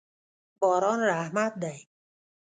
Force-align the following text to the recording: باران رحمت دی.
باران 0.59 0.99
رحمت 1.11 1.53
دی. 1.61 1.77